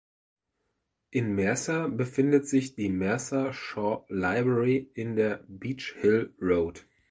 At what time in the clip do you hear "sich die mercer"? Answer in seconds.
2.47-3.53